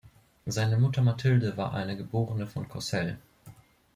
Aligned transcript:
Seine 0.47 0.79
Mutter 0.79 1.03
Mathilde 1.03 1.57
war 1.57 1.75
eine 1.75 1.95
geborene 1.95 2.47
von 2.47 2.67
Cossel. 2.67 3.19